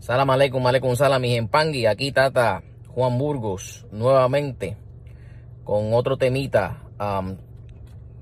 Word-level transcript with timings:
Salam 0.00 0.30
aleikum, 0.30 0.66
aleikum 0.66 0.96
salam, 0.96 1.20
mis 1.20 1.36
empangui. 1.36 1.86
Aquí 1.86 2.10
Tata 2.10 2.62
Juan 2.88 3.18
Burgos, 3.18 3.86
nuevamente, 3.92 4.78
con 5.62 5.92
otro 5.92 6.16
temita. 6.16 6.88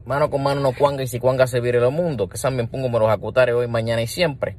mano 0.05 0.29
con 0.29 0.43
mano 0.43 0.61
no 0.61 0.73
cuanga 0.73 1.05
y 1.05 1.07
si 1.07 1.21
cuanga 1.21 1.47
se 1.47 1.61
vire 1.61 1.79
el 1.79 1.93
mundo. 1.93 2.29
Que 2.29 2.37
también 2.37 2.67
pongo 2.67 2.89
me 2.89 2.99
los 2.99 3.09
acutare 3.09 3.53
hoy, 3.53 3.69
mañana 3.69 4.03
y 4.03 4.09
siempre. 4.09 4.57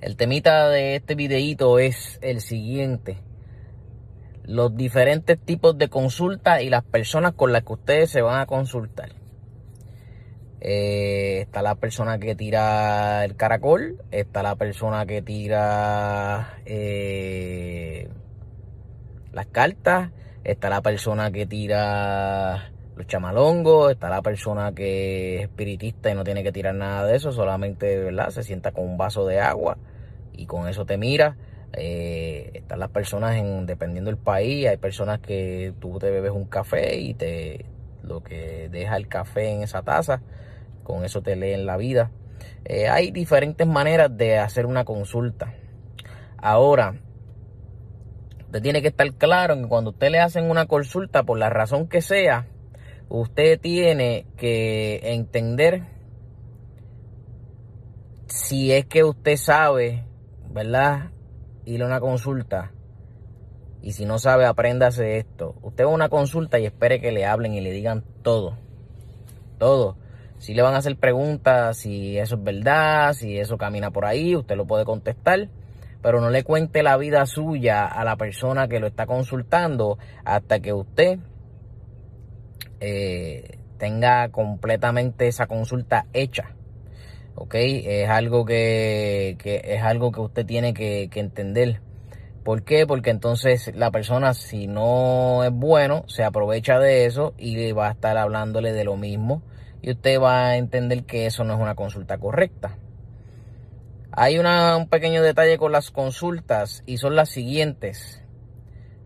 El 0.00 0.16
temita 0.16 0.68
de 0.68 0.96
este 0.96 1.14
videito 1.14 1.78
es 1.78 2.18
el 2.22 2.40
siguiente. 2.40 3.18
Los 4.42 4.74
diferentes 4.74 5.38
tipos 5.38 5.78
de 5.78 5.88
consulta 5.88 6.60
y 6.60 6.70
las 6.70 6.82
personas 6.82 7.34
con 7.34 7.52
las 7.52 7.62
que 7.62 7.74
ustedes 7.74 8.10
se 8.10 8.20
van 8.20 8.40
a 8.40 8.46
consultar. 8.46 9.19
Eh, 10.62 11.40
está 11.40 11.62
la 11.62 11.74
persona 11.74 12.18
que 12.18 12.34
tira 12.34 13.24
el 13.24 13.34
caracol, 13.34 13.96
está 14.10 14.42
la 14.42 14.56
persona 14.56 15.06
que 15.06 15.22
tira 15.22 16.58
eh, 16.66 18.08
las 19.32 19.46
cartas, 19.46 20.10
está 20.44 20.68
la 20.68 20.82
persona 20.82 21.30
que 21.30 21.46
tira 21.46 22.72
los 22.94 23.06
chamalongos, 23.06 23.92
está 23.92 24.10
la 24.10 24.20
persona 24.20 24.72
que 24.74 25.36
es 25.36 25.42
espiritista 25.44 26.10
y 26.10 26.14
no 26.14 26.24
tiene 26.24 26.42
que 26.42 26.52
tirar 26.52 26.74
nada 26.74 27.06
de 27.06 27.16
eso, 27.16 27.32
solamente 27.32 27.98
¿verdad? 27.98 28.28
se 28.28 28.42
sienta 28.42 28.72
con 28.72 28.84
un 28.84 28.98
vaso 28.98 29.26
de 29.26 29.40
agua 29.40 29.78
y 30.34 30.44
con 30.44 30.68
eso 30.68 30.84
te 30.84 30.98
mira. 30.98 31.36
Eh, 31.72 32.50
están 32.52 32.80
las 32.80 32.90
personas 32.90 33.36
en, 33.36 33.64
dependiendo 33.64 34.10
del 34.10 34.18
país, 34.18 34.66
hay 34.66 34.76
personas 34.76 35.20
que 35.20 35.72
tú 35.80 35.98
te 35.98 36.10
bebes 36.10 36.32
un 36.32 36.44
café 36.44 36.96
y 36.98 37.14
te 37.14 37.64
lo 38.02 38.22
que 38.22 38.68
deja 38.70 38.96
el 38.96 39.08
café 39.08 39.50
en 39.50 39.62
esa 39.62 39.82
taza 39.82 40.20
con 40.90 41.04
eso 41.04 41.22
te 41.22 41.36
leen 41.36 41.66
la 41.66 41.76
vida. 41.76 42.10
Eh, 42.64 42.88
hay 42.88 43.10
diferentes 43.10 43.66
maneras 43.66 44.16
de 44.16 44.38
hacer 44.38 44.66
una 44.66 44.84
consulta. 44.84 45.54
Ahora, 46.36 47.00
usted 48.46 48.62
tiene 48.62 48.82
que 48.82 48.88
estar 48.88 49.12
claro 49.14 49.56
que 49.56 49.68
cuando 49.68 49.90
usted 49.90 50.10
le 50.10 50.20
hacen 50.20 50.50
una 50.50 50.66
consulta, 50.66 51.22
por 51.22 51.38
la 51.38 51.50
razón 51.50 51.88
que 51.88 52.02
sea, 52.02 52.46
usted 53.08 53.60
tiene 53.60 54.26
que 54.36 55.00
entender 55.02 55.84
si 58.26 58.72
es 58.72 58.86
que 58.86 59.04
usted 59.04 59.36
sabe, 59.36 60.04
¿verdad? 60.50 61.10
Ir 61.64 61.82
a 61.82 61.86
una 61.86 62.00
consulta. 62.00 62.72
Y 63.82 63.92
si 63.92 64.04
no 64.04 64.18
sabe, 64.18 64.46
apréndase 64.46 65.18
esto. 65.18 65.56
Usted 65.62 65.84
va 65.84 65.90
a 65.90 65.94
una 65.94 66.08
consulta 66.08 66.58
y 66.58 66.66
espere 66.66 67.00
que 67.00 67.12
le 67.12 67.26
hablen 67.26 67.54
y 67.54 67.60
le 67.60 67.70
digan 67.70 68.04
todo. 68.22 68.58
Todo. 69.58 69.96
Si 70.40 70.54
le 70.54 70.62
van 70.62 70.72
a 70.72 70.78
hacer 70.78 70.96
preguntas, 70.96 71.76
si 71.76 72.16
eso 72.16 72.36
es 72.36 72.42
verdad, 72.42 73.12
si 73.12 73.38
eso 73.38 73.58
camina 73.58 73.90
por 73.90 74.06
ahí, 74.06 74.34
usted 74.34 74.56
lo 74.56 74.66
puede 74.66 74.86
contestar, 74.86 75.50
pero 76.00 76.22
no 76.22 76.30
le 76.30 76.44
cuente 76.44 76.82
la 76.82 76.96
vida 76.96 77.26
suya 77.26 77.84
a 77.84 78.04
la 78.04 78.16
persona 78.16 78.66
que 78.66 78.80
lo 78.80 78.86
está 78.86 79.04
consultando 79.04 79.98
hasta 80.24 80.60
que 80.60 80.72
usted 80.72 81.18
eh, 82.80 83.58
tenga 83.76 84.30
completamente 84.30 85.28
esa 85.28 85.46
consulta 85.46 86.06
hecha. 86.14 86.54
¿Ok? 87.34 87.56
Es 87.56 88.08
algo 88.08 88.46
que, 88.46 89.36
es 89.44 89.82
algo 89.82 90.10
que 90.10 90.20
usted 90.20 90.46
tiene 90.46 90.72
que, 90.72 91.10
que 91.10 91.20
entender. 91.20 91.82
¿Por 92.44 92.62
qué? 92.62 92.86
Porque 92.86 93.10
entonces 93.10 93.72
la 93.76 93.90
persona, 93.90 94.32
si 94.32 94.68
no 94.68 95.44
es 95.44 95.52
bueno, 95.52 96.04
se 96.06 96.24
aprovecha 96.24 96.78
de 96.78 97.04
eso 97.04 97.34
y 97.36 97.72
va 97.72 97.88
a 97.88 97.92
estar 97.92 98.16
hablándole 98.16 98.72
de 98.72 98.84
lo 98.84 98.96
mismo 98.96 99.42
y 99.82 99.90
usted 99.90 100.20
va 100.20 100.48
a 100.48 100.56
entender 100.56 101.04
que 101.04 101.26
eso 101.26 101.44
no 101.44 101.54
es 101.54 101.60
una 101.60 101.74
consulta 101.74 102.18
correcta. 102.18 102.76
Hay 104.12 104.38
un 104.38 104.88
pequeño 104.88 105.22
detalle 105.22 105.56
con 105.56 105.72
las 105.72 105.90
consultas 105.90 106.82
y 106.84 106.98
son 106.98 107.14
las 107.14 107.28
siguientes. 107.28 108.22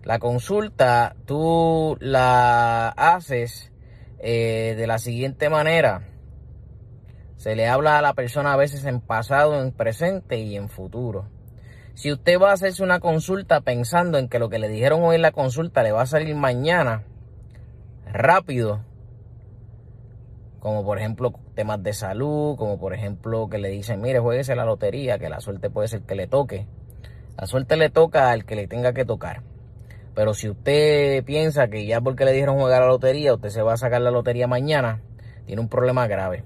La 0.03 0.19
consulta 0.19 1.15
tú 1.27 1.97
la 2.01 2.89
haces 2.89 3.71
eh, 4.19 4.75
de 4.77 4.87
la 4.87 4.99
siguiente 4.99 5.49
manera. 5.51 6.09
Se 7.37 7.55
le 7.55 7.69
habla 7.69 7.99
a 7.99 8.03
la 8.03 8.15
persona 8.15 8.55
a 8.55 8.57
veces 8.57 8.87
en 8.87 9.01
pasado, 9.01 9.63
en 9.63 9.73
presente 9.73 10.39
y 10.39 10.57
en 10.57 10.71
futuro. 10.71 11.29
Si 11.95 12.11
usted 12.11 12.41
va 12.41 12.51
a 12.51 12.55
hacerse 12.55 12.83
una 12.83 13.01
consulta 13.01 13.61
pensando 13.61 14.19
en 14.19 14.29
que 14.29 14.39
lo 14.39 14.49
que 14.49 14.59
le 14.59 14.69
dijeron 14.69 15.03
hoy 15.03 15.17
en 15.17 15.23
la 15.23 15.33
consulta 15.33 15.83
le 15.83 15.93
va 15.93 16.03
a 16.03 16.07
salir 16.07 16.35
mañana, 16.35 17.05
rápido, 18.11 18.81
como 20.65 20.83
por 20.83 20.99
ejemplo 20.99 21.35
temas 21.55 21.83
de 21.83 21.93
salud, 21.93 22.57
como 22.57 22.79
por 22.79 22.95
ejemplo 22.95 23.51
que 23.51 23.59
le 23.59 23.69
dicen, 23.69 24.01
mire, 24.01 24.19
jueguese 24.19 24.57
la 24.57 24.65
lotería, 24.65 25.19
que 25.19 25.29
la 25.29 25.41
suerte 25.41 25.69
puede 25.69 25.89
ser 25.89 26.01
que 26.05 26.15
le 26.15 26.27
toque. 26.27 26.67
La 27.37 27.45
suerte 27.45 27.77
le 27.77 27.91
toca 27.91 28.31
al 28.31 28.47
que 28.47 28.57
le 28.57 28.67
tenga 28.67 28.95
que 28.95 29.05
tocar. 29.05 29.43
Pero 30.15 30.33
si 30.33 30.49
usted 30.49 31.23
piensa 31.23 31.69
que 31.69 31.85
ya 31.85 32.01
porque 32.01 32.25
le 32.25 32.33
dijeron 32.33 32.57
jugar 32.57 32.81
a 32.81 32.87
la 32.87 32.93
lotería, 32.93 33.35
usted 33.35 33.51
se 33.51 33.61
va 33.61 33.75
a 33.75 33.77
sacar 33.77 34.01
la 34.01 34.11
lotería 34.11 34.47
mañana, 34.47 35.03
tiene 35.45 35.61
un 35.61 35.69
problema 35.69 36.07
grave. 36.07 36.45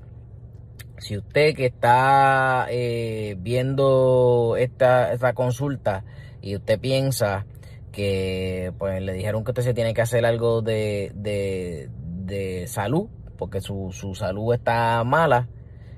Si 0.97 1.17
usted 1.17 1.55
que 1.55 1.67
está 1.67 2.67
eh, 2.71 3.37
viendo 3.39 4.57
esta, 4.59 5.13
esta 5.13 5.33
consulta 5.33 6.03
y 6.43 6.57
usted 6.57 6.81
piensa 6.81 7.47
que 7.93 8.73
pues 8.79 9.01
le 9.01 9.13
dijeron 9.13 9.45
que 9.45 9.53
usted 9.53 9.63
se 9.63 9.75
tiene 9.75 9.95
que 9.95 10.03
hacer 10.03 10.27
algo 10.27 10.61
de, 10.61 11.13
de, 11.15 11.89
de 12.25 12.67
salud, 12.67 13.09
porque 13.39 13.61
su, 13.61 13.91
salud 14.15 14.53
está 14.53 15.03
mala 15.05 15.49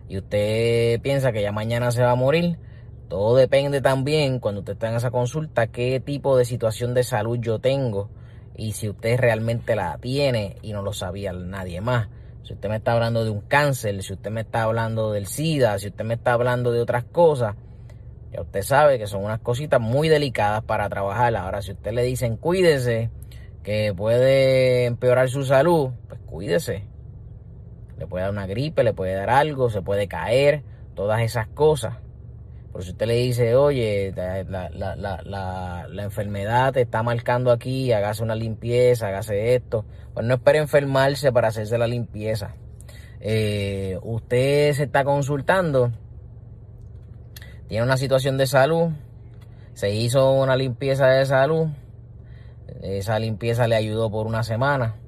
y 0.09 0.19
usted 0.19 1.01
piensa 1.01 1.33
que 1.33 1.43
ya 1.43 1.51
mañana 1.51 1.91
se 1.91 2.03
va 2.03 2.12
a 2.12 2.17
morir, 2.17 2.59
todo 3.09 3.34
depende 3.37 3.81
también 3.81 4.39
cuando 4.39 4.61
usted 4.61 4.75
está 4.75 4.91
en 4.91 4.97
esa 4.97 5.11
consulta 5.11 5.69
qué 5.69 5.99
tipo 5.99 6.37
de 6.37 6.45
situación 6.45 6.95
de 6.95 7.03
salud 7.03 7.39
yo 7.41 7.59
tengo 7.59 8.11
y 8.55 8.73
si 8.73 8.89
usted 8.89 9.19
realmente 9.19 9.75
la 9.75 9.97
tiene 9.99 10.56
y 10.62 10.73
no 10.73 10.83
lo 10.83 10.93
sabía 10.93 11.33
nadie 11.33 11.81
más. 11.81 12.09
Si 12.43 12.55
usted 12.55 12.69
me 12.69 12.77
está 12.77 12.93
hablando 12.93 13.25
de 13.25 13.31
un 13.31 13.41
cáncer, 13.41 14.03
si 14.03 14.12
usted 14.12 14.31
me 14.31 14.43
está 14.43 14.65
hablando 14.65 15.12
del 15.12 15.27
SIDA, 15.27 15.78
si 15.78 15.89
usted 15.89 16.05
me 16.05 16.15
está 16.15 16.33
hablando 16.33 16.72
de 16.72 16.81
otras 16.81 17.05
cosas, 17.05 17.55
ya 18.33 18.41
usted 18.43 18.62
sabe 18.62 18.99
que 18.99 19.07
son 19.07 19.25
unas 19.25 19.41
cositas 19.41 19.81
muy 19.81 20.09
delicadas 20.09 20.62
para 20.65 20.89
trabajar. 20.89 21.34
Ahora, 21.37 21.62
si 21.62 21.72
usted 21.72 21.93
le 21.93 22.03
dicen 22.03 22.37
cuídese, 22.37 23.11
que 23.62 23.95
puede 23.95 24.87
empeorar 24.87 25.28
su 25.28 25.45
salud, 25.45 25.91
pues 26.09 26.21
cuídese 26.27 26.90
le 28.00 28.06
puede 28.06 28.25
dar 28.25 28.33
una 28.33 28.47
gripe, 28.47 28.83
le 28.83 28.94
puede 28.94 29.15
dar 29.15 29.28
algo, 29.28 29.69
se 29.69 29.83
puede 29.83 30.09
caer, 30.09 30.62
todas 30.94 31.21
esas 31.21 31.47
cosas. 31.49 31.99
Pero 32.72 32.83
si 32.83 32.93
usted 32.93 33.06
le 33.06 33.15
dice, 33.15 33.55
oye, 33.55 34.12
la, 34.16 34.71
la, 34.71 34.97
la, 34.97 35.87
la, 35.87 36.03
enfermedad 36.03 36.72
te 36.72 36.81
está 36.81 37.03
marcando 37.03 37.53
aquí, 37.53 37.93
hágase 37.93 38.22
una 38.22 38.34
limpieza, 38.34 39.09
hágase 39.09 39.55
esto, 39.55 39.84
pues 40.15 40.25
no 40.25 40.34
espere 40.34 40.60
enfermarse 40.60 41.31
para 41.31 41.49
hacerse 41.49 41.77
la 41.77 41.87
limpieza. 41.87 42.55
Eh, 43.21 43.99
usted 44.03 44.72
se 44.72 44.84
está 44.84 45.05
consultando, 45.05 45.93
tiene 47.69 47.84
una 47.84 47.99
situación 47.99 48.39
de 48.39 48.47
salud, 48.47 48.93
se 49.75 49.93
hizo 49.93 50.33
una 50.33 50.56
limpieza 50.56 51.06
de 51.06 51.27
salud, 51.27 51.69
esa 52.81 53.19
limpieza 53.19 53.69
le 53.69 53.77
ayudó 53.77 54.10
por 54.10 54.27
una 54.27 54.43
semana 54.43 55.00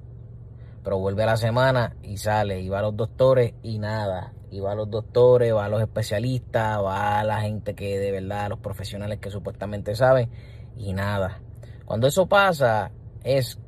pero 0.82 0.98
vuelve 0.98 1.22
a 1.22 1.26
la 1.26 1.37
semana 1.37 1.97
y 2.03 2.16
sale, 2.16 2.60
y 2.60 2.69
va 2.69 2.81
a 2.81 2.82
los 2.82 2.97
doctores 2.97 3.54
y 3.62 3.78
nada, 3.78 4.32
y 4.50 4.60
va 4.60 4.72
a 4.72 4.75
los 4.75 4.91
doctores, 4.91 5.54
va 5.54 5.66
a 5.66 5.69
los 5.69 5.81
especialistas, 5.81 6.82
va 6.82 7.20
a 7.20 7.25
la 7.25 7.40
gente 7.40 7.75
que 7.75 7.99
de 7.99 8.11
verdad, 8.11 8.49
los 8.49 8.58
profesionales 8.58 9.19
que 9.19 9.31
supuestamente 9.31 9.94
saben, 9.94 10.31
y 10.76 10.93
nada. 10.93 11.40
Cuando 11.84 12.06
eso 12.06 12.26
pasa 12.26 12.90
es 13.23 13.58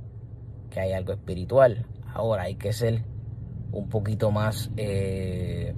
que 0.70 0.80
hay 0.80 0.92
algo 0.92 1.12
espiritual. 1.12 1.86
Ahora 2.12 2.44
hay 2.44 2.56
que 2.56 2.72
ser 2.72 3.04
un 3.72 3.88
poquito 3.88 4.30
más, 4.30 4.70
eh, 4.76 5.74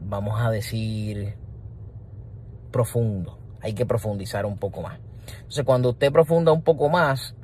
vamos 0.00 0.40
a 0.40 0.50
decir, 0.50 1.36
profundo. 2.70 3.38
Hay 3.60 3.74
que 3.74 3.86
profundizar 3.86 4.44
un 4.46 4.58
poco 4.58 4.82
más. 4.82 4.98
Entonces 5.36 5.64
cuando 5.64 5.90
usted 5.90 6.12
profunda 6.12 6.52
un 6.52 6.62
poco 6.62 6.88
más, 6.88 7.34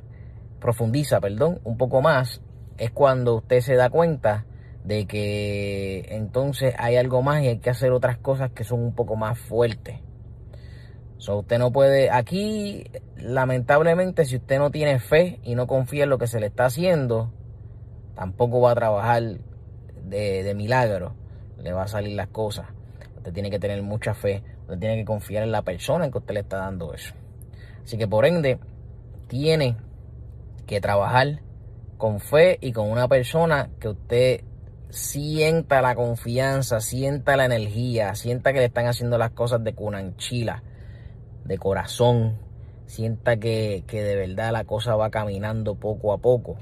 profundiza, 0.61 1.19
perdón, 1.19 1.59
un 1.65 1.77
poco 1.77 2.01
más, 2.01 2.41
es 2.77 2.91
cuando 2.91 3.35
usted 3.35 3.59
se 3.59 3.75
da 3.75 3.89
cuenta 3.89 4.45
de 4.85 5.05
que 5.05 6.05
entonces 6.09 6.73
hay 6.77 6.95
algo 6.95 7.21
más 7.21 7.43
y 7.43 7.47
hay 7.47 7.59
que 7.59 7.69
hacer 7.69 7.91
otras 7.91 8.17
cosas 8.17 8.51
que 8.51 8.63
son 8.63 8.79
un 8.79 8.95
poco 8.95 9.17
más 9.17 9.37
fuertes. 9.37 9.99
So, 11.17 11.39
usted 11.39 11.59
no 11.59 11.71
puede, 11.71 12.09
aquí 12.09 12.85
lamentablemente 13.17 14.25
si 14.25 14.37
usted 14.37 14.57
no 14.57 14.71
tiene 14.71 14.99
fe 14.99 15.39
y 15.43 15.53
no 15.53 15.67
confía 15.67 16.05
en 16.05 16.09
lo 16.09 16.17
que 16.17 16.25
se 16.25 16.39
le 16.39 16.47
está 16.47 16.65
haciendo, 16.65 17.31
tampoco 18.15 18.61
va 18.61 18.71
a 18.71 18.75
trabajar 18.75 19.21
de, 20.03 20.43
de 20.43 20.55
milagro, 20.55 21.15
le 21.59 21.73
va 21.73 21.83
a 21.83 21.87
salir 21.87 22.15
las 22.15 22.29
cosas. 22.29 22.67
Usted 23.17 23.33
tiene 23.33 23.51
que 23.51 23.59
tener 23.59 23.83
mucha 23.83 24.15
fe, 24.15 24.43
usted 24.61 24.79
tiene 24.79 24.97
que 24.97 25.05
confiar 25.05 25.43
en 25.43 25.51
la 25.51 25.61
persona 25.61 26.05
en 26.05 26.11
que 26.11 26.17
usted 26.17 26.33
le 26.33 26.39
está 26.39 26.57
dando 26.57 26.93
eso. 26.93 27.13
Así 27.83 27.97
que 27.97 28.07
por 28.07 28.25
ende, 28.25 28.57
tiene 29.27 29.77
que 30.65 30.81
trabajar 30.81 31.41
con 31.97 32.19
fe 32.19 32.57
y 32.61 32.71
con 32.73 32.89
una 32.89 33.07
persona 33.07 33.69
que 33.79 33.89
usted 33.89 34.41
sienta 34.89 35.81
la 35.81 35.95
confianza, 35.95 36.81
sienta 36.81 37.37
la 37.37 37.45
energía, 37.45 38.15
sienta 38.15 38.53
que 38.53 38.59
le 38.59 38.65
están 38.65 38.87
haciendo 38.87 39.17
las 39.17 39.31
cosas 39.31 39.63
de 39.63 39.73
cunanchila, 39.73 40.63
de 41.45 41.57
corazón, 41.57 42.39
sienta 42.85 43.37
que, 43.37 43.83
que 43.87 44.03
de 44.03 44.15
verdad 44.15 44.51
la 44.51 44.65
cosa 44.65 44.95
va 44.95 45.09
caminando 45.09 45.75
poco 45.75 46.13
a 46.13 46.17
poco. 46.17 46.57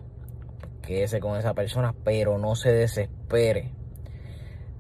Quédese 0.82 1.20
con 1.20 1.38
esa 1.38 1.54
persona, 1.54 1.96
pero 2.04 2.38
no 2.38 2.56
se 2.56 2.72
desespere. 2.72 3.72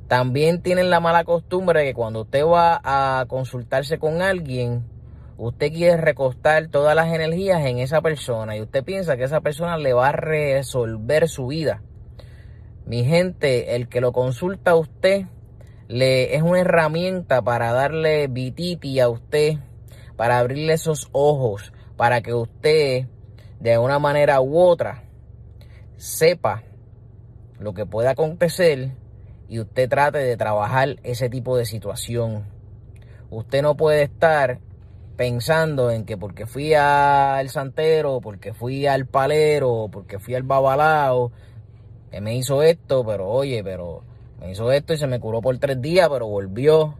También 0.07 0.61
tienen 0.61 0.89
la 0.89 0.99
mala 0.99 1.23
costumbre 1.23 1.81
de 1.81 1.85
que 1.87 1.93
cuando 1.93 2.21
usted 2.21 2.43
va 2.43 2.81
a 2.83 3.25
consultarse 3.27 3.99
con 3.99 4.21
alguien, 4.21 4.83
usted 5.39 5.71
quiere 5.71 5.95
recostar 5.95 6.67
todas 6.67 6.95
las 6.95 7.13
energías 7.13 7.65
en 7.65 7.79
esa 7.79 8.01
persona 8.01 8.57
y 8.57 8.61
usted 8.61 8.83
piensa 8.83 9.15
que 9.15 9.23
esa 9.23 9.39
persona 9.39 9.77
le 9.77 9.93
va 9.93 10.09
a 10.09 10.11
resolver 10.11 11.29
su 11.29 11.47
vida. 11.47 11.81
Mi 12.85 13.05
gente, 13.05 13.75
el 13.75 13.87
que 13.87 14.01
lo 14.01 14.11
consulta 14.11 14.71
a 14.71 14.75
usted 14.75 15.27
le 15.87 16.35
es 16.35 16.41
una 16.41 16.59
herramienta 16.59 17.41
para 17.41 17.71
darle 17.71 18.27
vititi 18.27 18.99
a 18.99 19.07
usted, 19.07 19.53
para 20.17 20.39
abrirle 20.39 20.73
esos 20.73 21.07
ojos, 21.13 21.71
para 21.95 22.21
que 22.21 22.33
usted 22.33 23.07
de 23.61 23.77
una 23.77 23.97
manera 23.97 24.41
u 24.41 24.59
otra 24.59 25.03
sepa 25.95 26.63
lo 27.59 27.73
que 27.73 27.85
puede 27.85 28.09
acontecer 28.09 28.91
y 29.47 29.59
usted 29.59 29.89
trate 29.89 30.19
de 30.19 30.35
trabajar 30.35 30.97
ese 31.03 31.29
tipo 31.29 31.55
de 31.55 31.65
situación. 31.65 32.45
Usted 33.29 33.61
no 33.61 33.77
puede 33.77 34.03
estar 34.03 34.59
pensando 35.19 35.91
en 35.91 36.05
que 36.05 36.15
porque 36.15 36.45
fui 36.45 36.73
al 36.73 37.49
santero, 37.49 38.21
porque 38.21 38.53
fui 38.53 38.87
al 38.87 39.05
palero, 39.05 39.89
porque 39.91 40.17
fui 40.17 40.33
al 40.33 40.43
babalao, 40.43 41.33
que 42.09 42.21
me 42.21 42.37
hizo 42.37 42.63
esto, 42.63 43.05
pero 43.05 43.27
oye, 43.27 43.61
pero 43.61 44.03
me 44.39 44.49
hizo 44.49 44.71
esto 44.71 44.93
y 44.93 44.97
se 44.97 45.07
me 45.07 45.19
curó 45.19 45.41
por 45.41 45.57
tres 45.57 45.81
días, 45.81 46.07
pero 46.07 46.25
volvió. 46.25 46.95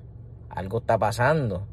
Algo 0.49 0.79
está 0.79 0.97
pasando. 0.97 1.65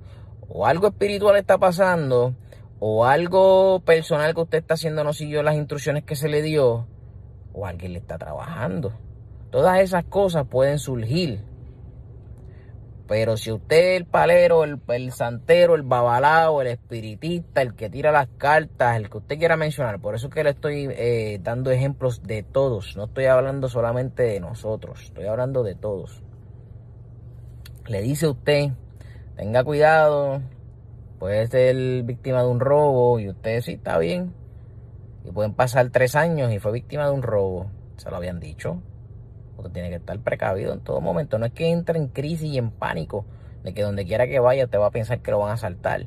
O 0.48 0.66
algo 0.66 0.86
espiritual 0.86 1.34
está 1.34 1.58
pasando, 1.58 2.36
o 2.78 3.04
algo 3.06 3.80
personal 3.80 4.32
que 4.32 4.42
usted 4.42 4.58
está 4.58 4.74
haciendo 4.74 5.02
no 5.02 5.12
siguió 5.12 5.42
las 5.42 5.56
instrucciones 5.56 6.04
que 6.04 6.14
se 6.14 6.28
le 6.28 6.42
dio, 6.42 6.86
o 7.54 7.66
alguien 7.66 7.92
le 7.92 7.98
está 7.98 8.18
trabajando. 8.18 8.92
Todas 9.50 9.80
esas 9.80 10.04
cosas 10.04 10.46
pueden 10.46 10.78
surgir 10.78 11.40
pero 13.08 13.36
si 13.36 13.52
usted 13.52 13.96
el 13.96 14.04
palero, 14.04 14.64
el, 14.64 15.12
santero, 15.12 15.76
el 15.76 15.82
babalao, 15.82 16.60
el 16.60 16.68
espiritista, 16.68 17.62
el 17.62 17.74
que 17.74 17.88
tira 17.88 18.10
las 18.10 18.28
cartas, 18.36 18.96
el 18.96 19.08
que 19.08 19.18
usted 19.18 19.38
quiera 19.38 19.56
mencionar, 19.56 20.00
por 20.00 20.16
eso 20.16 20.28
que 20.28 20.42
le 20.42 20.50
estoy 20.50 20.88
eh, 20.90 21.38
dando 21.40 21.70
ejemplos 21.70 22.22
de 22.24 22.42
todos. 22.42 22.96
No 22.96 23.04
estoy 23.04 23.26
hablando 23.26 23.68
solamente 23.68 24.24
de 24.24 24.40
nosotros, 24.40 25.02
estoy 25.04 25.26
hablando 25.26 25.62
de 25.62 25.76
todos. 25.76 26.22
Le 27.86 28.02
dice 28.02 28.26
usted, 28.26 28.70
tenga 29.36 29.62
cuidado, 29.62 30.42
puede 31.20 31.46
ser 31.46 32.02
víctima 32.02 32.42
de 32.42 32.48
un 32.48 32.58
robo 32.58 33.20
y 33.20 33.28
usted 33.28 33.60
sí 33.60 33.74
está 33.74 33.98
bien. 33.98 34.34
Y 35.24 35.30
pueden 35.30 35.54
pasar 35.54 35.90
tres 35.90 36.16
años 36.16 36.52
y 36.52 36.58
fue 36.58 36.72
víctima 36.72 37.06
de 37.06 37.12
un 37.12 37.22
robo. 37.22 37.70
Se 37.98 38.10
lo 38.10 38.16
habían 38.16 38.40
dicho. 38.40 38.82
Usted 39.56 39.70
tiene 39.72 39.88
que 39.88 39.96
estar 39.96 40.18
precavido 40.20 40.72
en 40.72 40.80
todo 40.80 41.00
momento. 41.00 41.38
No 41.38 41.46
es 41.46 41.52
que 41.52 41.70
entre 41.70 41.98
en 41.98 42.08
crisis 42.08 42.52
y 42.52 42.58
en 42.58 42.70
pánico 42.70 43.24
de 43.62 43.74
que 43.74 43.82
donde 43.82 44.04
quiera 44.04 44.26
que 44.26 44.38
vaya 44.38 44.66
te 44.66 44.78
va 44.78 44.86
a 44.86 44.90
pensar 44.90 45.20
que 45.20 45.30
lo 45.30 45.38
van 45.38 45.50
a 45.50 45.54
asaltar 45.54 46.06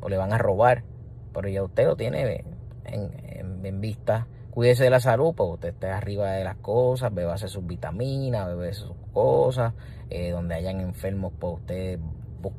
o 0.00 0.08
le 0.08 0.16
van 0.16 0.32
a 0.32 0.38
robar. 0.38 0.84
Pero 1.32 1.48
ya 1.48 1.62
usted 1.62 1.86
lo 1.86 1.96
tiene 1.96 2.44
en, 2.84 3.80
vista. 3.80 4.26
Cuídese 4.52 4.84
de 4.84 4.90
la 4.90 5.00
salud, 5.00 5.34
pues 5.34 5.50
usted 5.50 5.68
esté 5.70 5.88
arriba 5.88 6.30
de 6.30 6.44
las 6.44 6.56
cosas, 6.56 7.12
bebase 7.12 7.48
sus 7.48 7.66
vitaminas, 7.66 8.46
bebe 8.46 8.72
sus 8.72 8.96
cosas. 9.12 9.74
Eh, 10.08 10.30
donde 10.30 10.54
hayan 10.54 10.80
enfermos, 10.80 11.32
pues 11.38 11.54
usted 11.60 11.98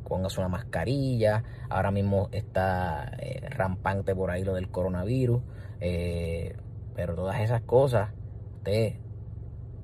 póngase 0.04 0.40
una 0.40 0.50
mascarilla. 0.50 1.44
Ahora 1.70 1.92
mismo 1.92 2.30
está 2.32 3.12
eh, 3.20 3.48
rampante 3.50 4.14
por 4.14 4.32
ahí 4.32 4.44
lo 4.44 4.54
del 4.54 4.70
coronavirus. 4.70 5.42
Eh, 5.80 6.56
pero 6.96 7.16
todas 7.16 7.40
esas 7.42 7.62
cosas, 7.62 8.10
usted 8.58 8.96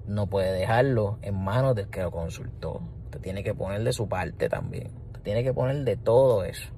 no 0.08 0.28
puede 0.28 0.52
dejarlo 0.52 1.18
en 1.22 1.36
manos 1.36 1.76
del 1.76 1.90
que 1.90 2.02
lo 2.02 2.12
consultó. 2.12 2.82
Usted 3.06 3.22
tiene 3.22 3.44
que 3.44 3.54
poner 3.54 3.84
de 3.84 3.94
su 3.94 4.08
parte 4.08 4.50
también. 4.50 4.92
Usted 5.08 5.22
tiene 5.22 5.44
que 5.44 5.54
poner 5.54 5.84
de 5.84 5.98
todo 5.98 6.44
eso. 6.44 6.70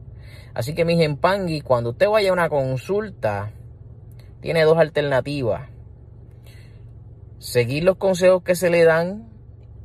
Así 0.53 0.73
que, 0.73 0.85
mis 0.85 1.01
empangui, 1.01 1.61
cuando 1.61 1.91
usted 1.91 2.07
vaya 2.07 2.29
a 2.29 2.33
una 2.33 2.49
consulta, 2.49 3.51
tiene 4.41 4.63
dos 4.63 4.77
alternativas. 4.77 5.69
Seguir 7.39 7.83
los 7.83 7.97
consejos 7.97 8.43
que 8.43 8.55
se 8.55 8.69
le 8.69 8.83
dan, 8.83 9.29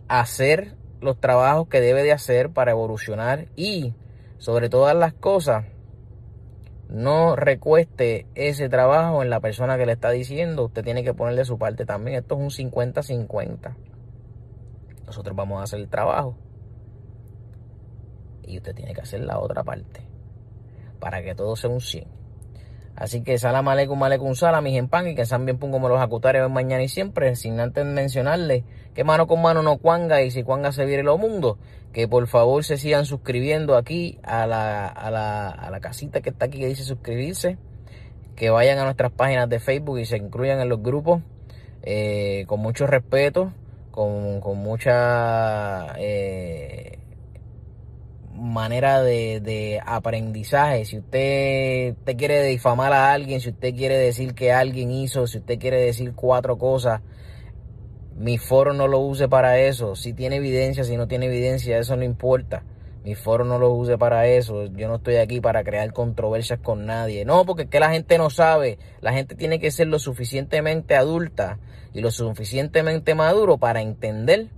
hacer 0.09 0.75
los 1.01 1.19
trabajos 1.19 1.69
que 1.69 1.81
debe 1.81 2.03
de 2.03 2.13
hacer 2.13 2.51
para 2.51 2.73
evolucionar 2.73 3.47
y, 3.57 3.95
sobre 4.39 4.69
todas 4.69 4.95
las 4.95 5.13
cosas, 5.13 5.65
no 6.91 7.37
recueste 7.37 8.27
ese 8.35 8.69
trabajo 8.69 9.23
en 9.23 9.31
la 9.31 9.39
persona 9.41 9.79
que 9.79 9.87
le 9.87 9.93
está 9.93 10.11
diciendo. 10.11 10.65
Usted 10.65 10.83
tiene 10.83 11.05
que 11.05 11.15
ponerle 11.15 11.45
su 11.45 11.57
parte 11.57 11.87
también. 11.87 12.19
Esto 12.19 12.35
es 12.35 12.59
un 12.59 12.71
50-50. 12.71 13.77
Nosotros 15.07 15.37
vamos 15.37 15.61
a 15.61 15.65
hacer 15.65 15.79
el 15.79 15.89
trabajo. 15.89 16.37
Y 18.43 18.57
usted 18.57 18.75
tiene 18.75 18.93
que 18.93 19.03
hacer 19.03 19.21
la 19.21 19.39
otra 19.39 19.63
parte. 19.63 20.01
Para 20.99 21.23
que 21.23 21.35
todo 21.37 21.55
sea 21.55 21.71
un 21.71 21.81
100. 21.81 22.20
Así 22.97 23.23
que 23.23 23.39
salam 23.39 23.67
aleikum 23.69 24.03
aleikum 24.03 24.35
salam, 24.35 24.65
mis 24.65 24.83
pan 24.89 25.09
y 25.09 25.15
que 25.15 25.25
sean 25.25 25.47
bien 25.47 25.57
como 25.57 25.89
los 25.89 26.01
acutarios 26.01 26.51
mañana 26.51 26.83
y 26.83 26.89
siempre, 26.89 27.35
sin 27.37 27.59
antes 27.59 27.85
mencionarle 27.85 28.65
que 28.95 29.05
mano 29.05 29.27
con 29.27 29.41
mano 29.41 29.63
no 29.63 29.79
cuanga 29.79 30.23
y 30.23 30.31
si 30.31 30.43
cuanga 30.43 30.73
se 30.73 30.85
viene 30.85 31.03
lo 31.03 31.17
mundo, 31.17 31.59
que 31.93 32.09
por 32.09 32.27
favor 32.27 32.65
se 32.65 32.77
sigan 32.77 33.07
suscribiendo 33.07 33.77
aquí 33.77 34.19
a 34.23 34.47
la, 34.47 34.87
a 34.87 35.11
la, 35.11 35.49
a 35.49 35.71
la 35.71 35.81
casita 35.81 36.21
que 36.21 36.31
está 36.31 36.47
aquí 36.47 36.59
que 36.59 36.67
dice 36.67 36.83
suscribirse, 36.83 37.57
que 38.37 38.51
vayan 38.51 38.79
a 38.79 38.85
nuestras 38.85 39.13
páginas 39.13 39.49
de 39.49 39.61
Facebook 39.61 39.99
y 39.99 40.05
se 40.05 40.17
incluyan 40.17 40.61
en 40.61 40.69
los 40.69 40.83
grupos 40.83 41.23
eh, 41.83 42.45
con 42.47 42.61
mucho 42.61 42.87
respeto, 42.87 43.53
con, 43.91 44.41
con 44.41 44.59
mucha... 44.59 45.95
Eh, 45.99 47.00
manera 48.41 49.03
de, 49.03 49.81
aprendizaje. 49.85 50.85
Si 50.85 50.99
usted, 50.99 51.95
te 52.05 52.17
quiere 52.17 52.43
difamar 52.45 52.93
a 52.93 53.13
alguien, 53.13 53.41
si 53.41 53.51
usted 53.51 53.75
quiere 53.75 53.97
decir 53.97 54.35
que 54.35 54.53
alguien 54.53 54.91
hizo, 54.91 55.27
si 55.27 55.39
usted 55.39 55.59
quiere 55.59 55.79
decir 55.79 56.15
cuatro 56.15 56.59
cosas, 56.59 57.03
mi 58.17 58.39
foro 58.39 58.73
no 58.73 58.89
lo 58.89 59.01
use 59.01 59.29
para 59.29 59.59
eso. 59.59 59.95
Si 59.95 60.13
tiene 60.13 60.37
evidencia, 60.37 60.85
si 60.85 60.97
no 60.97 61.07
tiene 61.07 61.27
evidencia, 61.27 61.79
eso 61.79 61.97
no 61.97 62.05
importa. 62.05 62.65
Mi 63.05 63.15
foro 63.15 63.45
no 63.45 63.59
lo 63.59 63.73
use 63.73 63.97
para 63.97 64.27
eso. 64.27 64.67
Yo 64.67 64.89
no 64.89 64.97
estoy 64.97 65.17
aquí 65.17 65.41
para 65.41 65.65
crear 65.65 65.93
controversias 65.93 66.61
con 66.61 66.85
nadie. 66.85 67.25
No, 67.25 67.47
porque 67.47 67.63
es 67.63 67.69
que 67.69 67.81
la 67.81 67.91
gente 67.91 68.19
no 68.19 68.29
sabe. 68.29 68.79
La 69.01 69.13
gente 69.13 69.35
tiene 69.37 69.59
que 69.59 69.71
ser 69.71 69.87
lo 69.87 69.99
suficientemente 69.99 70.97
adulta 70.97 71.59
y 71.95 72.01
lo 72.01 72.11
suficientemente 72.11 73.15
maduro 73.15 73.57
para 73.57 73.81
entender 73.81 74.49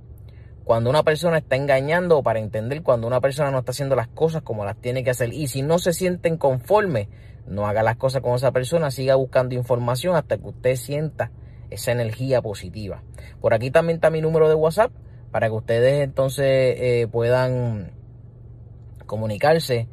cuando 0.64 0.90
una 0.90 1.02
persona 1.02 1.38
está 1.38 1.57
engañando 1.57 2.19
o 2.19 2.23
para 2.23 2.38
entender 2.38 2.83
cuando 2.83 3.07
una 3.07 3.21
persona 3.21 3.50
no 3.50 3.59
está 3.59 3.73
haciendo 3.73 3.97
las 3.97 4.09
cosas 4.09 4.42
como 4.42 4.64
las 4.64 4.76
tiene 4.76 5.02
que 5.02 5.11
hacer. 5.11 5.33
Y 5.33 5.49
si 5.49 5.62
no 5.62 5.78
se 5.78 5.92
sienten 5.92 6.37
conformes, 6.37 7.09
no 7.47 7.66
haga 7.66 7.83
las 7.83 7.97
cosas 7.97 8.23
con 8.23 8.35
esa 8.35 8.52
persona, 8.52 8.90
siga 8.90 9.16
buscando 9.16 9.54
información 9.54 10.14
hasta 10.14 10.38
que 10.38 10.47
usted 10.47 10.76
sienta 10.76 11.33
esa 11.71 11.92
energía 11.92 12.42
positiva. 12.42 13.02
Por 13.40 13.54
aquí 13.54 13.71
también 13.71 13.97
está 13.97 14.11
mi 14.11 14.21
número 14.21 14.49
de 14.49 14.54
WhatsApp 14.54 14.92
para 15.31 15.49
que 15.49 15.54
ustedes 15.54 16.04
entonces 16.04 16.47
eh, 16.47 17.09
puedan 17.11 17.92
comunicarse. 19.07 19.88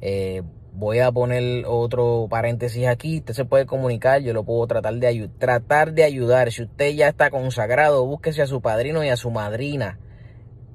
Eh, 0.00 0.42
voy 0.72 1.00
a 1.00 1.10
poner 1.10 1.64
otro 1.66 2.28
paréntesis 2.30 2.86
aquí. 2.86 3.18
Usted 3.18 3.34
se 3.34 3.44
puede 3.44 3.66
comunicar, 3.66 4.22
yo 4.22 4.32
lo 4.34 4.44
puedo 4.44 4.66
tratar 4.68 4.94
de, 4.94 5.30
tratar 5.38 5.94
de 5.94 6.04
ayudar. 6.04 6.52
Si 6.52 6.62
usted 6.62 6.90
ya 6.92 7.08
está 7.08 7.30
consagrado, 7.30 8.06
búsquese 8.06 8.42
a 8.42 8.46
su 8.46 8.60
padrino 8.60 9.02
y 9.02 9.08
a 9.08 9.16
su 9.16 9.30
madrina 9.30 9.98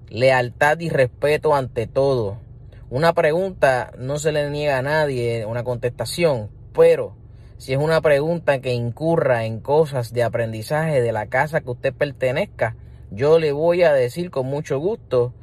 lealtad 0.09 0.79
y 0.79 0.89
respeto 0.89 1.55
ante 1.55 1.87
todo. 1.87 2.37
Una 2.89 3.13
pregunta 3.13 3.91
no 3.97 4.17
se 4.19 4.31
le 4.31 4.49
niega 4.49 4.77
a 4.77 4.81
nadie 4.81 5.45
una 5.45 5.63
contestación, 5.63 6.49
pero 6.73 7.15
si 7.57 7.73
es 7.73 7.79
una 7.79 8.01
pregunta 8.01 8.61
que 8.61 8.73
incurra 8.73 9.45
en 9.45 9.59
cosas 9.59 10.13
de 10.13 10.23
aprendizaje 10.23 11.01
de 11.01 11.11
la 11.11 11.27
casa 11.27 11.61
que 11.61 11.71
usted 11.71 11.93
pertenezca, 11.93 12.75
yo 13.11 13.39
le 13.39 13.51
voy 13.51 13.83
a 13.83 13.93
decir 13.93 14.31
con 14.31 14.45
mucho 14.45 14.79
gusto, 14.79 15.33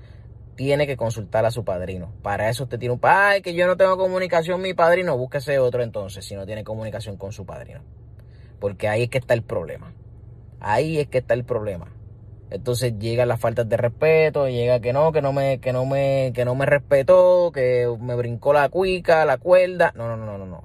tiene 0.54 0.86
que 0.86 0.96
consultar 0.96 1.44
a 1.44 1.50
su 1.50 1.64
padrino. 1.64 2.12
Para 2.22 2.48
eso 2.48 2.64
usted 2.64 2.78
tiene 2.78 2.94
un 2.94 3.00
ay 3.02 3.42
que 3.42 3.54
yo 3.54 3.66
no 3.66 3.76
tengo 3.76 3.98
comunicación 3.98 4.62
mi 4.62 4.74
padrino, 4.74 5.18
búsquese 5.18 5.58
otro 5.58 5.82
entonces 5.82 6.24
si 6.24 6.34
no 6.34 6.46
tiene 6.46 6.64
comunicación 6.64 7.16
con 7.16 7.32
su 7.32 7.44
padrino. 7.44 7.80
Porque 8.60 8.88
ahí 8.88 9.02
es 9.02 9.08
que 9.10 9.18
está 9.18 9.34
el 9.34 9.42
problema. 9.42 9.92
Ahí 10.60 10.98
es 10.98 11.08
que 11.08 11.18
está 11.18 11.34
el 11.34 11.44
problema. 11.44 11.93
Entonces 12.54 12.98
llega 12.98 13.26
las 13.26 13.40
faltas 13.40 13.68
de 13.68 13.76
respeto, 13.76 14.48
llega 14.48 14.80
que 14.80 14.92
no, 14.92 15.12
que 15.12 15.20
no 15.20 15.32
me, 15.32 15.58
que 15.60 15.72
no 15.72 15.84
me, 15.84 16.32
que 16.34 16.44
no 16.44 16.54
me 16.54 16.66
respetó, 16.66 17.50
que 17.52 17.86
me 18.00 18.14
brincó 18.14 18.52
la 18.52 18.68
cuica, 18.68 19.24
la 19.24 19.38
cuerda. 19.38 19.92
No, 19.94 20.08
no, 20.08 20.16
no, 20.16 20.38
no, 20.38 20.46
no. 20.46 20.64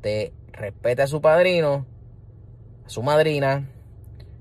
Te 0.00 0.32
respete 0.52 1.02
a 1.02 1.06
su 1.06 1.20
padrino, 1.20 1.86
a 2.84 2.88
su 2.88 3.02
madrina, 3.02 3.70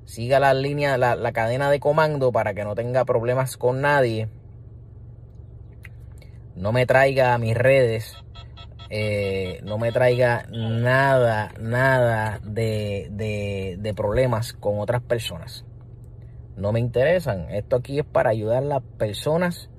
siga 0.06 0.40
la 0.40 0.54
línea, 0.54 0.98
la, 0.98 1.16
la 1.16 1.32
cadena 1.32 1.70
de 1.70 1.80
comando 1.80 2.32
para 2.32 2.54
que 2.54 2.64
no 2.64 2.76
tenga 2.76 3.06
problemas 3.06 3.56
con 3.56 3.82
nadie. 3.82 4.30
No 6.56 6.72
me 6.72 6.86
traiga 6.86 7.34
a 7.34 7.38
mis 7.38 7.56
redes 7.56 8.24
eh, 8.96 9.60
no 9.64 9.80
me 9.80 9.92
traiga 9.92 10.46
nada, 10.52 11.52
nada 11.60 12.40
de, 12.44 13.08
de, 13.10 13.94
problemas 13.96 14.54
con 14.54 14.80
otras 14.80 15.02
personas. 15.02 15.66
No 16.56 16.72
me 16.72 16.80
interesan. 16.80 17.50
Esto 17.50 17.78
aquí 17.78 18.00
es 18.00 18.06
para 18.06 18.30
ayudar 18.30 18.64
a 18.64 18.66
las 18.66 18.84
personas, 18.98 19.70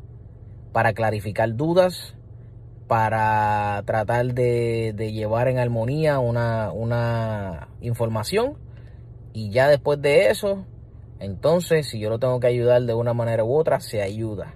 para 0.73 0.93
clarificar 0.93 1.55
dudas, 1.55 2.17
para 2.89 3.83
tratar 3.87 4.35
de, 4.35 4.93
llevar 5.13 5.49
en 5.49 5.59
armonía 5.59 6.19
una, 6.19 6.73
una 6.73 7.69
información. 7.81 8.59
Y 9.33 9.51
ya 9.51 9.69
después 9.69 10.01
de 10.01 10.31
eso, 10.31 10.65
entonces, 11.21 11.89
si 11.89 11.99
yo 11.99 12.11
lo 12.11 12.19
tengo 12.19 12.41
que 12.41 12.49
ayudar 12.49 12.83
de 12.83 12.95
una 12.95 13.15
manera 13.15 13.45
u 13.45 13.55
otra, 13.55 13.81
se 13.81 14.03
ayuda. 14.03 14.55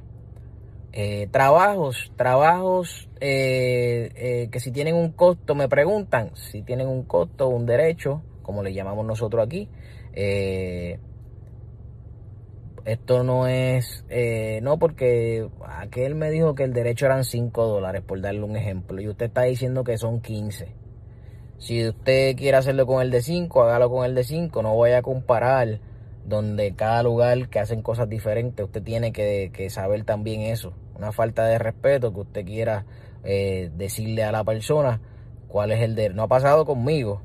Eh, 0.93 1.29
trabajos, 1.31 2.13
trabajos 2.17 3.09
eh, 3.21 4.11
eh, 4.17 4.49
que 4.51 4.59
si 4.59 4.73
tienen 4.73 4.95
un 4.95 5.13
costo, 5.13 5.55
me 5.55 5.69
preguntan 5.69 6.35
si 6.35 6.63
tienen 6.63 6.89
un 6.89 7.05
costo, 7.05 7.49
un 7.49 7.67
derecho, 7.67 8.23
como 8.43 8.63
le 8.63 8.73
llamamos 8.73 9.07
nosotros 9.07 9.45
aquí. 9.47 9.69
Esto 12.93 13.23
no 13.23 13.47
es, 13.47 14.05
no 14.63 14.79
porque 14.79 15.49
aquel 15.67 16.15
me 16.15 16.31
dijo 16.31 16.55
que 16.55 16.65
el 16.65 16.73
derecho 16.73 17.07
eran 17.07 17.25
5 17.25 17.67
dólares, 17.67 18.03
por 18.07 18.21
darle 18.21 18.43
un 18.43 18.57
ejemplo, 18.57 19.01
y 19.01 19.09
usted 19.09 19.27
está 19.27 19.43
diciendo 19.43 19.85
que 19.85 19.99
son 19.99 20.21
15. 20.21 20.75
Si 21.59 21.89
usted 21.89 22.37
quiere 22.37 22.57
hacerlo 22.57 22.87
con 22.87 23.03
el 23.03 23.11
de 23.11 23.21
5, 23.21 23.63
hágalo 23.63 23.91
con 23.91 24.05
el 24.05 24.15
de 24.15 24.23
5, 24.23 24.63
no 24.63 24.75
voy 24.75 24.93
a 24.93 25.03
comparar 25.03 25.81
donde 26.25 26.75
cada 26.77 27.03
lugar 27.03 27.49
que 27.49 27.59
hacen 27.59 27.83
cosas 27.83 28.09
diferentes, 28.09 28.65
usted 28.65 28.83
tiene 28.83 29.13
que, 29.13 29.69
saber 29.71 30.05
también 30.05 30.43
eso. 30.43 30.73
Una 30.95 31.11
falta 31.11 31.47
de 31.47 31.59
respeto 31.59 32.13
que 32.13 32.21
usted 32.21 32.45
quiera 32.45 32.87
eh, 33.25 33.71
decirle 33.77 34.23
a 34.23 34.31
la 34.31 34.45
persona 34.45 35.01
cuál 35.49 35.73
es 35.73 35.83
el 35.83 35.95
de... 35.97 36.11
No 36.11 36.23
ha 36.25 36.29
pasado 36.29 36.65
conmigo, 36.65 37.23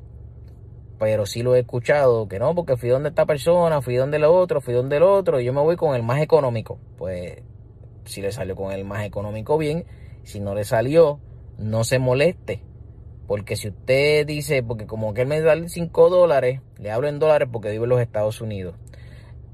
pero 1.04 1.26
sí 1.26 1.42
lo 1.42 1.54
he 1.54 1.58
escuchado, 1.58 2.26
que 2.28 2.38
no, 2.38 2.54
porque 2.54 2.78
fui 2.78 2.88
donde 2.88 3.10
esta 3.10 3.26
persona, 3.26 3.82
fui 3.82 3.94
donde 3.94 4.16
el 4.16 4.24
otro, 4.24 4.62
fui 4.62 4.72
donde 4.72 4.96
el 4.96 5.02
otro, 5.02 5.38
y 5.38 5.44
yo 5.44 5.52
me 5.52 5.60
voy 5.60 5.76
con 5.76 5.94
el 5.94 6.02
más 6.02 6.22
económico. 6.22 6.78
Pues 6.96 7.42
si 8.06 8.22
le 8.22 8.32
salió 8.32 8.56
con 8.56 8.72
el 8.72 8.86
más 8.86 9.04
económico, 9.04 9.58
bien. 9.58 9.84
Si 10.22 10.40
no 10.40 10.54
le 10.54 10.64
salió, 10.64 11.20
no 11.58 11.84
se 11.84 11.98
moleste. 11.98 12.62
Porque 13.26 13.54
si 13.54 13.68
usted 13.68 14.26
dice, 14.26 14.62
porque 14.62 14.86
como 14.86 15.12
que 15.12 15.20
él 15.20 15.26
me 15.26 15.42
da 15.42 15.54
5 15.68 16.08
dólares, 16.08 16.62
le 16.78 16.90
hablo 16.90 17.06
en 17.06 17.18
dólares 17.18 17.50
porque 17.52 17.70
vivo 17.70 17.84
en 17.84 17.90
los 17.90 18.00
Estados 18.00 18.40
Unidos. 18.40 18.74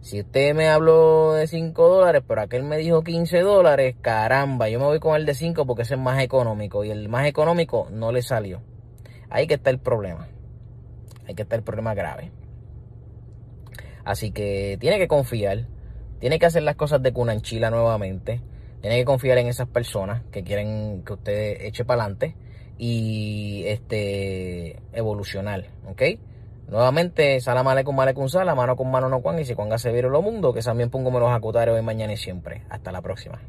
Si 0.00 0.20
usted 0.20 0.54
me 0.54 0.68
habló 0.68 1.32
de 1.32 1.48
5 1.48 1.88
dólares, 1.88 2.22
pero 2.28 2.42
aquel 2.42 2.62
me 2.62 2.76
dijo 2.76 3.02
15 3.02 3.40
dólares, 3.40 3.96
caramba, 4.00 4.68
yo 4.68 4.78
me 4.78 4.86
voy 4.86 5.00
con 5.00 5.16
el 5.16 5.26
de 5.26 5.34
5 5.34 5.66
porque 5.66 5.82
es 5.82 5.90
el 5.90 5.98
más 5.98 6.22
económico 6.22 6.84
y 6.84 6.92
el 6.92 7.08
más 7.08 7.26
económico 7.26 7.88
no 7.90 8.12
le 8.12 8.22
salió. 8.22 8.62
Ahí 9.30 9.48
que 9.48 9.54
está 9.54 9.70
el 9.70 9.80
problema. 9.80 10.28
Que 11.34 11.42
está 11.42 11.56
el 11.56 11.62
problema 11.62 11.94
grave. 11.94 12.32
Así 14.04 14.30
que 14.32 14.76
tiene 14.80 14.98
que 14.98 15.08
confiar, 15.08 15.66
tiene 16.18 16.38
que 16.38 16.46
hacer 16.46 16.62
las 16.62 16.76
cosas 16.76 17.02
de 17.02 17.12
Cunanchila 17.12 17.70
nuevamente, 17.70 18.40
tiene 18.80 18.96
que 18.96 19.04
confiar 19.04 19.38
en 19.38 19.46
esas 19.46 19.68
personas 19.68 20.22
que 20.32 20.42
quieren 20.42 21.02
que 21.04 21.12
usted 21.12 21.60
eche 21.60 21.84
para 21.84 22.02
adelante 22.02 22.34
y 22.78 23.64
este 23.66 24.80
evolucionar, 24.92 25.66
¿ok? 25.86 26.02
Nuevamente, 26.68 27.40
salam 27.40 27.66
aleikum 27.68 27.96
con 28.14 28.28
sala, 28.28 28.54
mano 28.54 28.76
con 28.76 28.90
mano 28.90 29.08
no 29.08 29.20
cuan, 29.20 29.38
y 29.40 29.44
si 29.44 29.54
cuanga 29.54 29.76
se 29.76 29.90
vieron 29.92 30.12
lo 30.12 30.22
mundo, 30.22 30.54
que 30.54 30.62
también 30.62 30.88
pongo 30.88 31.10
menos 31.10 31.30
acutares 31.32 31.74
hoy, 31.74 31.82
mañana 31.82 32.12
y 32.12 32.16
siempre. 32.16 32.62
Hasta 32.70 32.92
la 32.92 33.02
próxima. 33.02 33.40